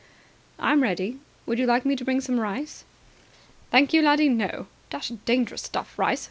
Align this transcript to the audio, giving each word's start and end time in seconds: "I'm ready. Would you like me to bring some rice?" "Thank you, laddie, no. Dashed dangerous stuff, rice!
"I'm 0.57 0.81
ready. 0.81 1.19
Would 1.45 1.59
you 1.59 1.67
like 1.67 1.85
me 1.85 1.95
to 1.95 2.03
bring 2.03 2.21
some 2.21 2.39
rice?" 2.39 2.85
"Thank 3.69 3.93
you, 3.93 4.01
laddie, 4.01 4.29
no. 4.29 4.65
Dashed 4.89 5.23
dangerous 5.25 5.61
stuff, 5.61 5.99
rice! 5.99 6.19